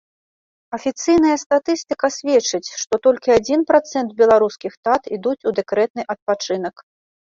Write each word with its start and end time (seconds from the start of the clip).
Афіцыйная 0.77 1.33
статыстыка 1.43 2.07
сведчыць, 2.17 2.69
што 2.83 2.93
толькі 3.05 3.35
адзін 3.37 3.59
працэнт 3.73 4.09
беларускіх 4.23 4.73
тат 4.89 5.03
ідуць 5.19 5.39
у 5.53 5.55
дэкрэтны 5.61 6.01
адпачынак. 6.15 6.75